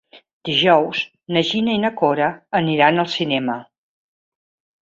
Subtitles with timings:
[0.47, 1.01] Dijous
[1.37, 2.31] na Gina i na Cora
[2.63, 3.59] aniran al cinema.